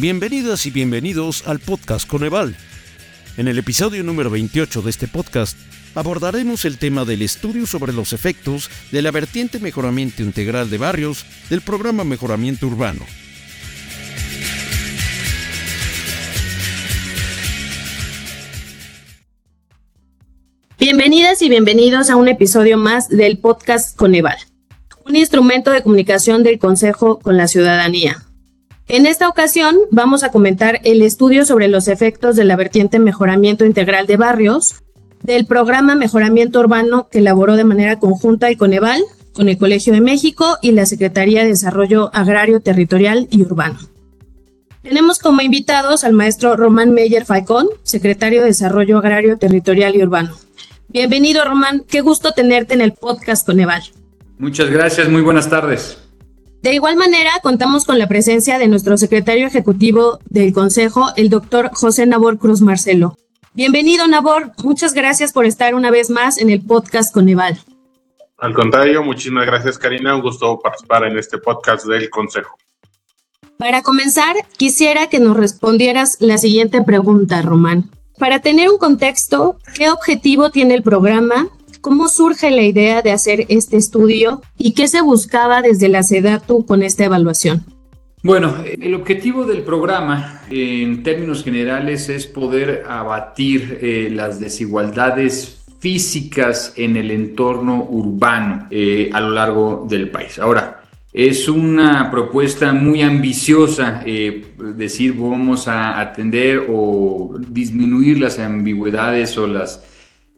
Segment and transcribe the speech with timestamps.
[0.00, 2.54] Bienvenidas y bienvenidos al podcast Coneval.
[3.36, 5.58] En el episodio número 28 de este podcast
[5.96, 11.26] abordaremos el tema del estudio sobre los efectos de la vertiente mejoramiento integral de barrios
[11.50, 13.04] del programa Mejoramiento Urbano.
[20.78, 24.38] Bienvenidas y bienvenidos a un episodio más del podcast Coneval,
[25.04, 28.27] un instrumento de comunicación del Consejo con la ciudadanía.
[28.88, 33.66] En esta ocasión vamos a comentar el estudio sobre los efectos de la vertiente mejoramiento
[33.66, 34.76] integral de barrios
[35.22, 39.02] del programa Mejoramiento Urbano que elaboró de manera conjunta el Coneval
[39.34, 43.78] con el Colegio de México y la Secretaría de Desarrollo Agrario, Territorial y Urbano.
[44.82, 50.34] Tenemos como invitados al maestro Román Meyer Falcón, secretario de Desarrollo Agrario, Territorial y Urbano.
[50.88, 51.84] Bienvenido, Román.
[51.86, 53.82] Qué gusto tenerte en el podcast Coneval.
[54.38, 55.10] Muchas gracias.
[55.10, 56.07] Muy buenas tardes.
[56.62, 61.70] De igual manera, contamos con la presencia de nuestro secretario ejecutivo del Consejo, el doctor
[61.72, 63.16] José Nabor Cruz Marcelo.
[63.54, 64.50] Bienvenido, Nabor.
[64.64, 67.60] Muchas gracias por estar una vez más en el podcast Coneval.
[68.38, 70.16] Al contrario, muchísimas gracias, Karina.
[70.16, 72.56] Un gusto participar en este podcast del Consejo.
[73.56, 77.88] Para comenzar, quisiera que nos respondieras la siguiente pregunta, Román.
[78.18, 81.48] Para tener un contexto, ¿qué objetivo tiene el programa
[81.80, 86.66] ¿Cómo surge la idea de hacer este estudio y qué se buscaba desde la SEDATU
[86.66, 87.64] con esta evaluación?
[88.22, 96.72] Bueno, el objetivo del programa en términos generales es poder abatir eh, las desigualdades físicas
[96.76, 100.40] en el entorno urbano eh, a lo largo del país.
[100.40, 100.82] Ahora,
[101.12, 109.46] es una propuesta muy ambiciosa eh, decir vamos a atender o disminuir las ambigüedades o
[109.46, 109.82] las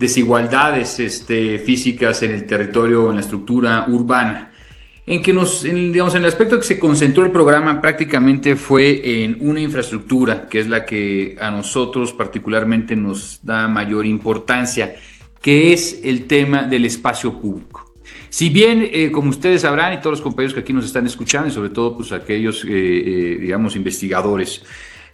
[0.01, 4.51] desigualdades este, físicas en el territorio, en la estructura urbana.
[5.07, 9.37] En que nos, digamos, en el aspecto que se concentró el programa prácticamente fue en
[9.41, 14.95] una infraestructura, que es la que a nosotros particularmente nos da mayor importancia,
[15.43, 17.95] que es el tema del espacio público.
[18.31, 21.49] Si bien, eh, como ustedes sabrán, y todos los compañeros que aquí nos están escuchando,
[21.49, 24.63] y sobre todo pues, aquellos, eh, eh, digamos, investigadores,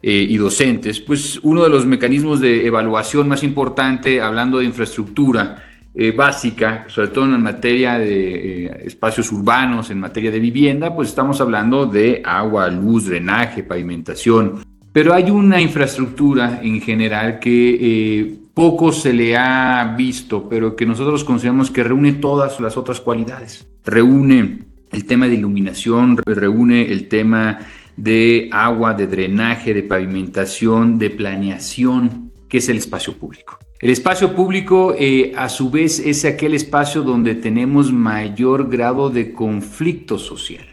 [0.09, 5.65] eh, y docentes, pues uno de los mecanismos de evaluación más importante, hablando de infraestructura
[5.93, 11.09] eh, básica, sobre todo en materia de eh, espacios urbanos, en materia de vivienda, pues
[11.09, 14.61] estamos hablando de agua, luz, drenaje, pavimentación.
[14.93, 21.25] Pero hay una infraestructura en general que poco se le ha visto, pero que nosotros
[21.25, 23.67] consideramos que reúne todas las otras cualidades.
[23.85, 24.61] Reúne
[24.93, 27.59] el tema de iluminación, reúne el tema
[27.97, 33.59] de agua, de drenaje, de pavimentación, de planeación, que es el espacio público.
[33.81, 39.33] El espacio público, eh, a su vez, es aquel espacio donde tenemos mayor grado de
[39.33, 40.65] conflicto social.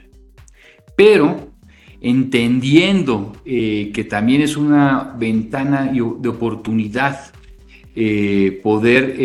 [0.95, 1.51] Pero
[1.99, 7.33] entendiendo eh, que también es una ventana de oportunidad
[7.95, 9.17] eh, poder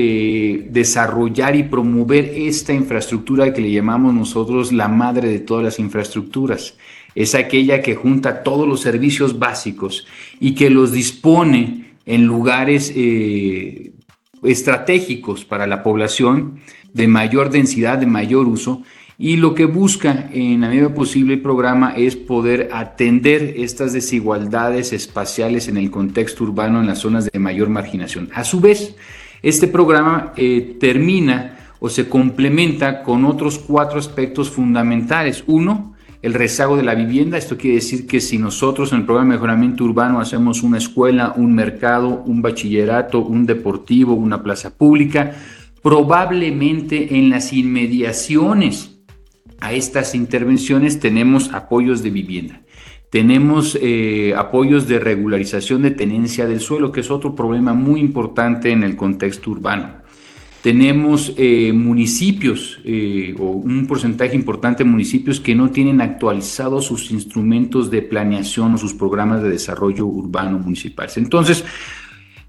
[0.70, 6.76] desarrollar y promover esta infraestructura que le llamamos nosotros la madre de todas las infraestructuras
[7.14, 10.06] es aquella que junta todos los servicios básicos
[10.40, 13.92] y que los dispone en lugares eh,
[14.42, 16.60] estratégicos para la población
[16.92, 18.82] de mayor densidad, de mayor uso.
[19.20, 24.92] Y lo que busca en la medida posible el programa es poder atender estas desigualdades
[24.92, 28.30] espaciales en el contexto urbano en las zonas de mayor marginación.
[28.32, 28.94] A su vez,
[29.42, 35.42] este programa eh, termina o se complementa con otros cuatro aspectos fundamentales.
[35.46, 37.38] Uno, el rezago de la vivienda.
[37.38, 41.32] Esto quiere decir que si nosotros en el programa de mejoramiento urbano hacemos una escuela,
[41.36, 45.32] un mercado, un bachillerato, un deportivo, una plaza pública,
[45.82, 48.98] probablemente en las inmediaciones
[49.60, 52.62] a estas intervenciones tenemos apoyos de vivienda.
[53.10, 58.70] Tenemos eh, apoyos de regularización de tenencia del suelo, que es otro problema muy importante
[58.70, 59.97] en el contexto urbano.
[60.68, 67.10] Tenemos eh, municipios eh, o un porcentaje importante de municipios que no tienen actualizados sus
[67.10, 71.16] instrumentos de planeación o sus programas de desarrollo urbano municipales.
[71.16, 71.64] Entonces,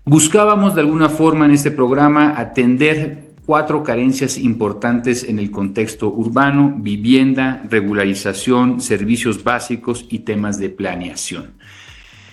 [0.04, 6.76] buscábamos de alguna forma en este programa atender cuatro carencias importantes en el contexto urbano,
[6.78, 11.52] vivienda, regularización, servicios básicos y temas de planeación.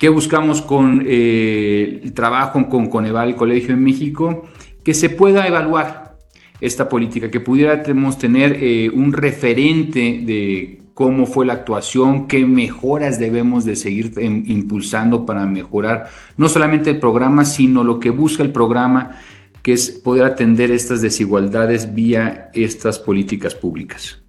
[0.01, 4.49] ¿Qué buscamos con eh, el trabajo con Coneval Colegio en México?
[4.87, 6.17] Que se pueda evaluar
[6.61, 13.19] esta política, que pudiéramos tener eh, un referente de cómo fue la actuación, qué mejoras
[13.19, 18.45] debemos de seguir em, impulsando para mejorar no solamente el programa, sino lo que busca
[18.45, 19.19] el programa,
[19.61, 24.23] que es poder atender estas desigualdades vía estas políticas públicas.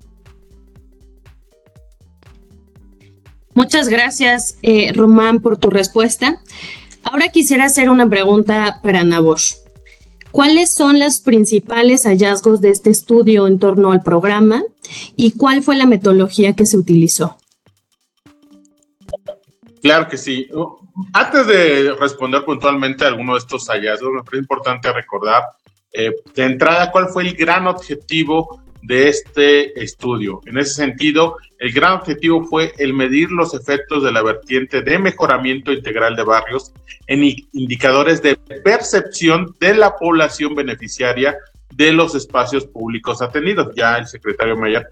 [3.54, 6.42] Muchas gracias, eh, Román, por tu respuesta.
[7.04, 9.67] Ahora quisiera hacer una pregunta para Nabosh.
[10.38, 14.62] ¿Cuáles son los principales hallazgos de este estudio en torno al programa
[15.16, 17.38] y cuál fue la metodología que se utilizó?
[19.82, 20.48] Claro que sí.
[21.12, 25.42] Antes de responder puntualmente a alguno de estos hallazgos, me parece importante recordar
[25.92, 30.42] eh, de entrada cuál fue el gran objetivo de este estudio.
[30.46, 35.00] En ese sentido, el gran objetivo fue el medir los efectos de la vertiente de
[35.00, 36.74] mejoramiento integral de barrios
[37.08, 41.38] en indicadores de percepción de la población beneficiaria
[41.78, 43.74] de los espacios públicos atendidos.
[43.76, 44.88] Ya el secretario Mayer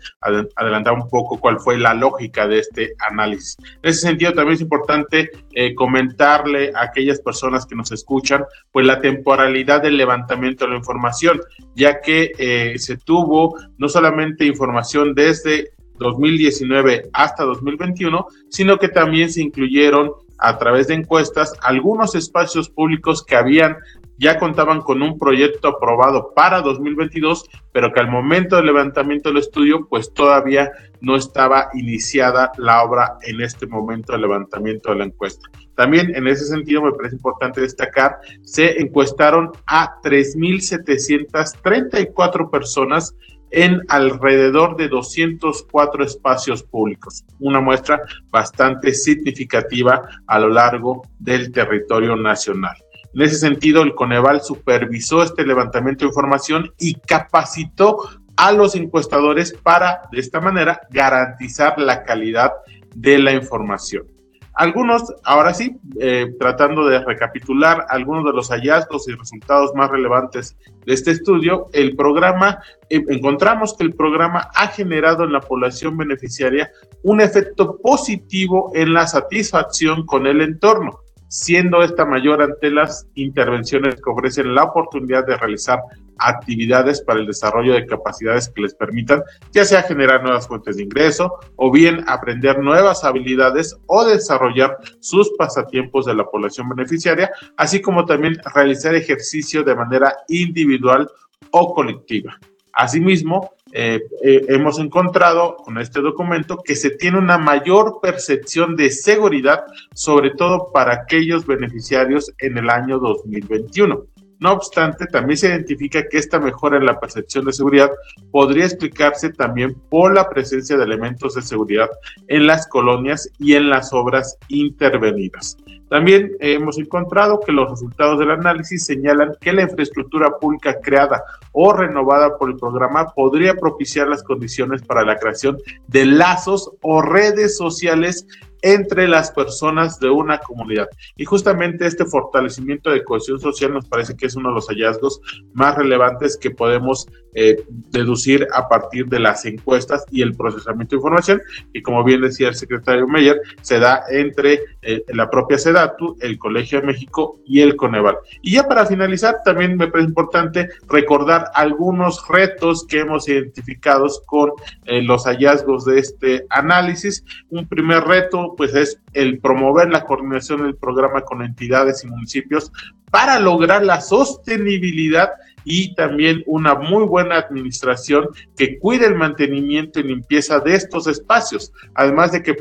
[0.55, 3.57] adelantaba un poco cuál fue la lógica de este análisis.
[3.81, 8.85] En ese sentido, también es importante eh, comentarle a aquellas personas que nos escuchan, pues
[8.85, 11.41] la temporalidad del levantamiento de la información,
[11.75, 19.31] ya que eh, se tuvo no solamente información desde 2019 hasta 2021, sino que también
[19.31, 23.77] se incluyeron a través de encuestas algunos espacios públicos que habían
[24.17, 29.39] ya contaban con un proyecto aprobado para 2022, pero que al momento del levantamiento del
[29.39, 30.71] estudio, pues todavía
[31.01, 35.49] no estaba iniciada la obra en este momento del levantamiento de la encuesta.
[35.75, 43.13] También en ese sentido me parece importante destacar, se encuestaron a 3.734 personas
[43.51, 52.15] en alrededor de 204 espacios públicos, una muestra bastante significativa a lo largo del territorio
[52.15, 52.75] nacional.
[53.15, 59.53] En ese sentido, el Coneval supervisó este levantamiento de información y capacitó a los encuestadores
[59.53, 62.51] para, de esta manera, garantizar la calidad
[62.93, 64.05] de la información.
[64.53, 70.57] Algunos, ahora sí, eh, tratando de recapitular algunos de los hallazgos y resultados más relevantes
[70.85, 72.59] de este estudio, el programa,
[72.89, 76.69] eh, encontramos que el programa ha generado en la población beneficiaria
[77.01, 83.95] un efecto positivo en la satisfacción con el entorno siendo esta mayor ante las intervenciones
[83.95, 85.79] que ofrecen la oportunidad de realizar
[86.17, 90.83] actividades para el desarrollo de capacidades que les permitan ya sea generar nuevas fuentes de
[90.83, 97.81] ingreso o bien aprender nuevas habilidades o desarrollar sus pasatiempos de la población beneficiaria, así
[97.81, 101.09] como también realizar ejercicio de manera individual
[101.51, 102.37] o colectiva.
[102.73, 108.89] Asimismo, eh, eh, hemos encontrado con este documento que se tiene una mayor percepción de
[108.89, 114.05] seguridad, sobre todo para aquellos beneficiarios en el año 2021.
[114.45, 117.89] No obstante, también se identifica que esta mejora en la percepción de seguridad
[118.29, 121.89] podría explicarse también por la presencia de elementos de seguridad
[122.27, 125.57] en las colonias y en las obras intervenidas.
[125.89, 131.73] También hemos encontrado que los resultados del análisis señalan que la infraestructura pública creada o
[131.73, 135.57] renovada por el programa podría propiciar las condiciones para la creación
[135.87, 138.27] de lazos o redes sociales
[138.61, 140.87] entre las personas de una comunidad.
[141.15, 145.21] Y justamente este fortalecimiento de cohesión social nos parece que es uno de los hallazgos
[145.53, 147.07] más relevantes que podemos
[147.37, 151.41] eh, deducir a partir de las encuestas y el procesamiento de información.
[151.73, 156.37] Y como bien decía el secretario Meyer, se da entre eh, la propia SEDATU, el
[156.37, 158.15] Colegio de México y el Coneval.
[158.41, 164.51] Y ya para finalizar, también me parece importante recordar algunos retos que hemos identificado con
[164.85, 167.23] eh, los hallazgos de este análisis.
[167.49, 172.71] Un primer reto pues es el promover la coordinación del programa con entidades y municipios
[173.11, 175.31] para lograr la sostenibilidad
[175.65, 181.73] y también una muy buena administración que cuide el mantenimiento y limpieza de estos espacios,
[181.95, 182.55] además de que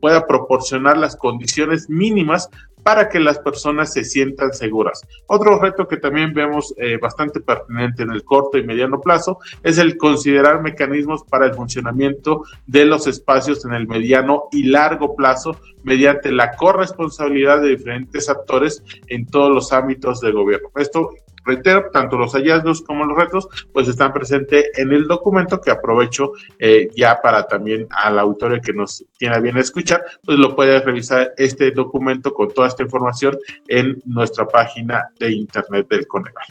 [0.00, 2.48] pueda proporcionar las condiciones mínimas
[2.82, 5.02] para que las personas se sientan seguras.
[5.26, 9.78] Otro reto que también vemos eh, bastante pertinente en el corto y mediano plazo es
[9.78, 15.56] el considerar mecanismos para el funcionamiento de los espacios en el mediano y largo plazo
[15.82, 20.68] mediante la corresponsabilidad de diferentes actores en todos los ámbitos del gobierno.
[20.76, 21.10] Esto
[21.44, 26.32] reitero, tanto los hallazgos como los retos, pues están presentes en el documento que aprovecho
[26.58, 31.32] eh, ya para también al auditorio que nos tiene bien escuchar, pues lo puede revisar
[31.36, 36.44] este documento con toda esta información en nuestra página de internet del Coneval.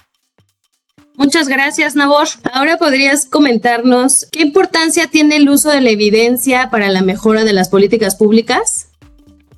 [1.16, 2.28] Muchas gracias, Nabor.
[2.54, 7.52] Ahora podrías comentarnos qué importancia tiene el uso de la evidencia para la mejora de
[7.52, 8.90] las políticas públicas.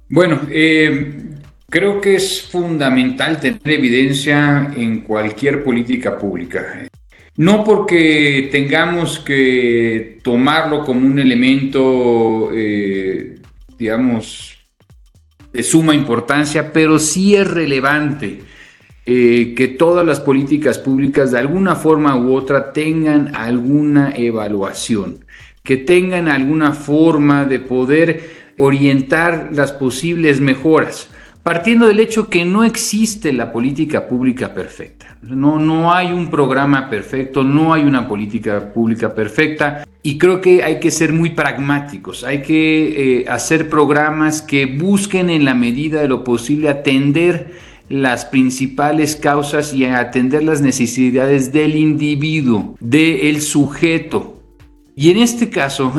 [0.09, 1.30] Bueno, eh,
[1.71, 6.89] Creo que es fundamental tener evidencia en cualquier política pública.
[7.37, 13.39] No porque tengamos que tomarlo como un elemento, eh,
[13.77, 14.57] digamos,
[15.53, 18.41] de suma importancia, pero sí es relevante
[19.05, 25.23] eh, que todas las políticas públicas de alguna forma u otra tengan alguna evaluación,
[25.63, 31.09] que tengan alguna forma de poder orientar las posibles mejoras,
[31.43, 35.17] partiendo del hecho que no existe la política pública perfecta.
[35.21, 40.63] No, no hay un programa perfecto, no hay una política pública perfecta y creo que
[40.63, 46.01] hay que ser muy pragmáticos, hay que eh, hacer programas que busquen en la medida
[46.01, 47.51] de lo posible atender
[47.89, 54.41] las principales causas y atender las necesidades del individuo, del sujeto.
[54.95, 55.93] Y en este caso,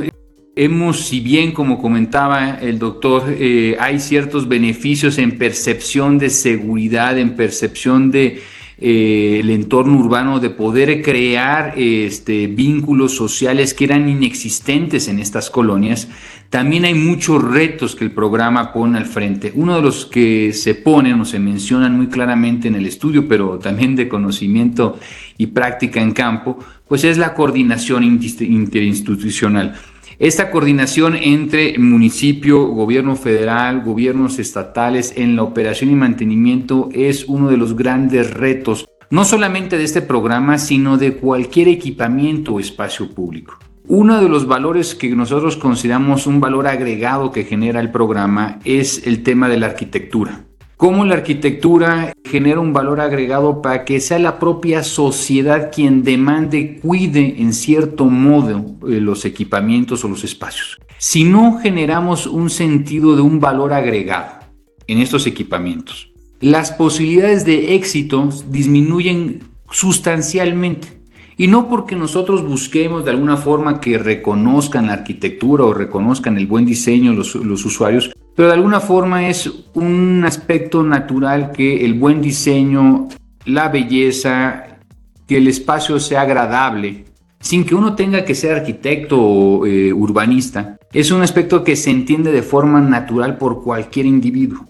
[0.55, 7.19] hemos, si bien como comentaba el doctor, eh, hay ciertos beneficios en percepción de seguridad,
[7.19, 8.43] en percepción de
[8.79, 15.51] eh, el entorno urbano, de poder crear este, vínculos sociales que eran inexistentes en estas
[15.51, 16.09] colonias,
[16.51, 19.53] también hay muchos retos que el programa pone al frente.
[19.55, 23.59] Uno de los que se ponen o se mencionan muy claramente en el estudio, pero
[23.59, 24.99] también de conocimiento
[25.39, 29.81] y práctica en campo, pues es la coordinación interinstitucional.
[30.23, 37.51] Esta coordinación entre municipio, gobierno federal, gobiernos estatales en la operación y mantenimiento es uno
[37.51, 43.13] de los grandes retos, no solamente de este programa, sino de cualquier equipamiento o espacio
[43.13, 43.59] público.
[43.89, 49.05] Uno de los valores que nosotros consideramos un valor agregado que genera el programa es
[49.05, 50.45] el tema de la arquitectura
[50.83, 56.81] cómo la arquitectura genera un valor agregado para que sea la propia sociedad quien demande,
[56.83, 60.81] cuide en cierto modo eh, los equipamientos o los espacios.
[60.99, 64.41] Si no generamos un sentido de un valor agregado
[64.89, 66.11] en estos equipamientos,
[66.41, 71.01] las posibilidades de éxito disminuyen sustancialmente.
[71.37, 76.49] Y no porque nosotros busquemos de alguna forma que reconozcan la arquitectura o reconozcan el
[76.49, 81.95] buen diseño los, los usuarios, pero de alguna forma es un aspecto natural que el
[81.95, 83.09] buen diseño,
[83.45, 84.79] la belleza,
[85.27, 87.05] que el espacio sea agradable,
[87.41, 91.91] sin que uno tenga que ser arquitecto o eh, urbanista, es un aspecto que se
[91.91, 94.69] entiende de forma natural por cualquier individuo.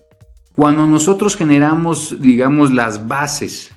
[0.55, 3.73] Cuando nosotros generamos, digamos, las bases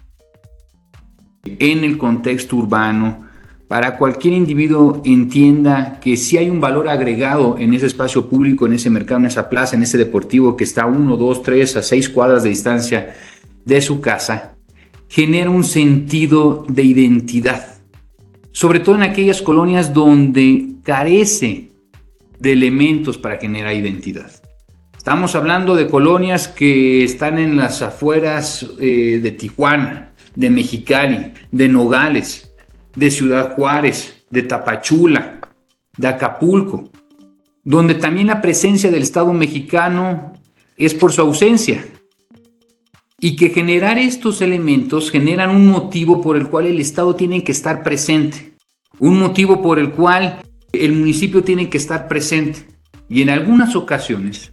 [1.43, 3.24] en el contexto urbano,
[3.67, 8.73] para cualquier individuo entienda que si hay un valor agregado en ese espacio público, en
[8.73, 11.81] ese mercado, en esa plaza, en ese deportivo que está a uno, dos, tres, a
[11.81, 13.15] seis cuadras de distancia
[13.65, 14.55] de su casa,
[15.07, 17.77] genera un sentido de identidad,
[18.51, 21.71] sobre todo en aquellas colonias donde carece
[22.39, 24.31] de elementos para generar identidad.
[24.95, 31.67] Estamos hablando de colonias que están en las afueras eh, de Tijuana, de Mexicali, de
[31.67, 32.44] Nogales,
[32.95, 35.39] de Ciudad Juárez, de Tapachula,
[35.97, 36.89] de Acapulco,
[37.63, 40.33] donde también la presencia del Estado mexicano
[40.77, 41.85] es por su ausencia.
[43.19, 47.51] Y que generar estos elementos generan un motivo por el cual el Estado tiene que
[47.51, 48.53] estar presente,
[48.99, 50.41] un motivo por el cual
[50.73, 52.67] el municipio tiene que estar presente.
[53.09, 54.51] Y en algunas ocasiones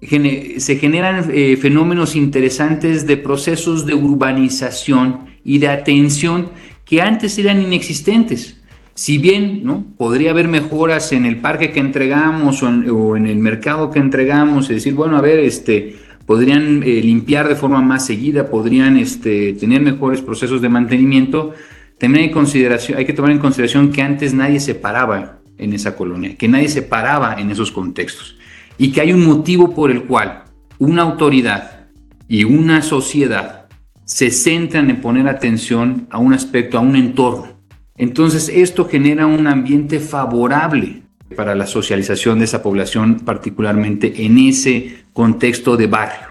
[0.00, 6.50] se generan eh, fenómenos interesantes de procesos de urbanización y de atención
[6.86, 8.56] que antes eran inexistentes.
[8.94, 9.84] Si bien ¿no?
[9.98, 14.76] podría haber mejoras en el parque que entregamos o en, el mercado que entregamos, es
[14.76, 19.82] decir, bueno, a ver, este, podrían eh, limpiar de forma más seguida, podrían este, tener
[19.82, 21.52] mejores procesos de mantenimiento,
[21.98, 25.94] también hay, consideración, hay que tomar en consideración que antes nadie se paraba en esa
[25.94, 28.36] colonia, que nadie se paraba en esos contextos
[28.78, 30.44] y que hay un motivo por el cual
[30.78, 31.86] una autoridad
[32.28, 33.65] y una sociedad
[34.06, 37.48] se centran en poner atención a un aspecto, a un entorno.
[37.96, 41.02] Entonces esto genera un ambiente favorable
[41.34, 46.28] para la socialización de esa población, particularmente en ese contexto de barrio.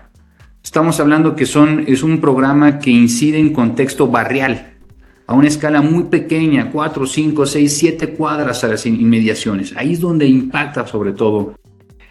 [0.64, 4.74] Estamos hablando que son, es un programa que incide en contexto barrial,
[5.28, 9.74] a una escala muy pequeña, 4, 5, 6, 7 cuadras a las inmediaciones.
[9.76, 11.56] Ahí es donde impacta sobre todo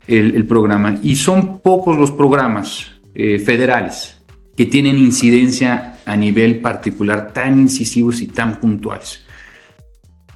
[0.06, 0.98] el, programa.
[1.02, 4.23] Y son pocos los programas eh, federales
[4.56, 9.24] que tienen incidencia a nivel particular tan incisivos y tan puntuales.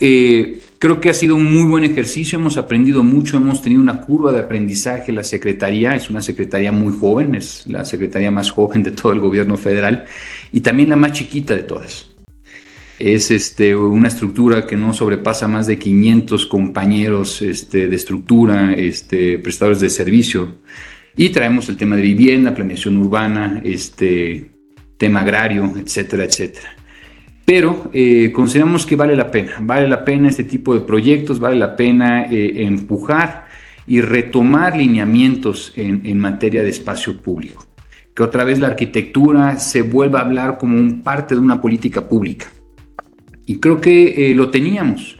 [0.00, 4.00] Eh, creo que ha sido un muy buen ejercicio, hemos aprendido mucho, hemos tenido una
[4.00, 5.12] curva de aprendizaje.
[5.12, 9.20] La Secretaría es una Secretaría muy joven, es la Secretaría más joven de todo el
[9.20, 10.04] gobierno federal
[10.52, 12.10] y también la más chiquita de todas.
[12.98, 19.38] Es este, una estructura que no sobrepasa más de 500 compañeros este, de estructura, este,
[19.38, 20.56] prestadores de servicio.
[21.18, 24.52] Y traemos el tema de vivienda, planeación urbana, este,
[24.96, 26.68] tema agrario, etcétera, etcétera.
[27.44, 31.56] Pero eh, consideramos que vale la pena, vale la pena este tipo de proyectos, vale
[31.56, 33.46] la pena eh, empujar
[33.84, 37.66] y retomar lineamientos en, materia de espacio público.
[38.14, 42.08] Que otra vez la arquitectura se vuelva a hablar como un parte de una política
[42.08, 42.46] pública.
[43.44, 45.18] Y creo que eh, lo teníamos.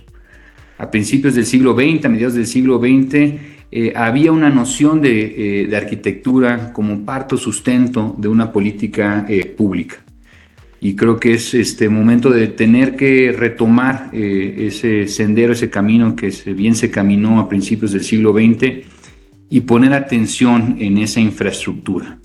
[0.76, 5.66] A principios del siglo XX, a mediados del siglo XX, eh, había una noción de,
[5.68, 9.96] de, arquitectura como parto sustento de una política pública.
[10.80, 16.32] Y creo que es este momento de tener que retomar ese sendero, ese camino que
[16.54, 18.86] bien se caminó a principios del siglo XX
[19.50, 22.18] y poner atención en esa infraestructura.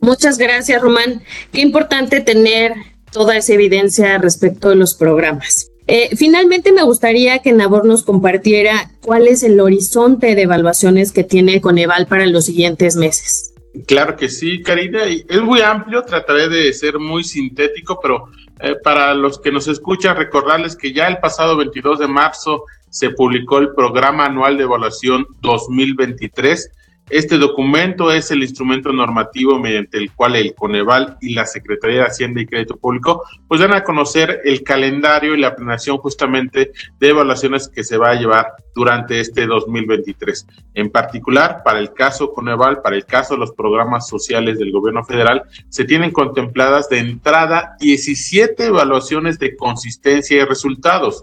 [0.00, 1.22] Muchas gracias, Román.
[1.52, 2.74] Qué importante tener
[3.10, 5.70] toda esa evidencia respecto de los programas.
[5.90, 11.24] Eh, finalmente, me gustaría que Nabor nos compartiera cuál es el horizonte de evaluaciones que
[11.24, 13.54] tiene Coneval para los siguientes meses.
[13.86, 15.04] Claro que sí, Karina.
[15.04, 18.26] Es muy amplio, trataré de ser muy sintético, pero
[18.60, 23.08] eh, para los que nos escuchan, recordarles que ya el pasado 22 de marzo se
[23.08, 26.70] publicó el Programa Anual de Evaluación 2023
[27.10, 32.06] este documento es el instrumento normativo mediante el cual el Coneval y la Secretaría de
[32.06, 37.08] Hacienda y Crédito Público pues dan a conocer el calendario y la planeación justamente de
[37.08, 40.46] evaluaciones que se va a llevar durante este 2023.
[40.74, 45.02] En particular, para el caso Coneval, para el caso de los programas sociales del gobierno
[45.02, 51.22] federal, se tienen contempladas de entrada 17 evaluaciones de consistencia y resultados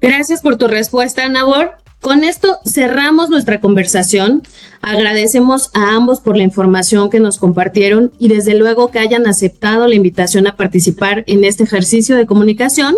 [0.00, 1.81] Gracias por tu respuesta, Nabor.
[2.02, 4.42] Con esto cerramos nuestra conversación.
[4.80, 9.86] Agradecemos a ambos por la información que nos compartieron y desde luego que hayan aceptado
[9.86, 12.96] la invitación a participar en este ejercicio de comunicación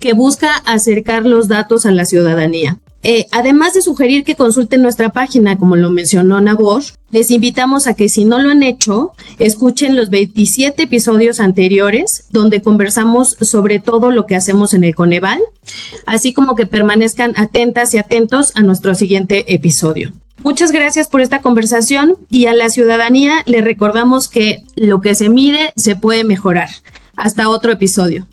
[0.00, 2.78] que busca acercar los datos a la ciudadanía.
[3.02, 7.94] Eh, además de sugerir que consulten nuestra página, como lo mencionó Nabor, les invitamos a
[7.94, 14.12] que si no lo han hecho, escuchen los 27 episodios anteriores donde conversamos sobre todo
[14.12, 15.40] lo que hacemos en el Coneval,
[16.06, 20.12] así como que permanezcan atentas y atentos a nuestro siguiente episodio.
[20.44, 25.28] Muchas gracias por esta conversación y a la ciudadanía le recordamos que lo que se
[25.28, 26.68] mide se puede mejorar.
[27.14, 28.26] Hasta otro episodio.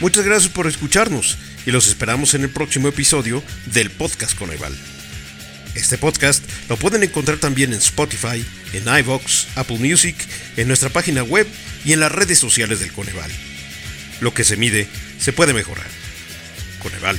[0.00, 1.36] Muchas gracias por escucharnos
[1.66, 4.74] y los esperamos en el próximo episodio del podcast Coneval.
[5.74, 10.16] Este podcast lo pueden encontrar también en Spotify, en iVoox, Apple Music,
[10.56, 11.46] en nuestra página web
[11.84, 13.30] y en las redes sociales del Coneval.
[14.22, 15.86] Lo que se mide se puede mejorar.
[16.82, 17.18] Coneval.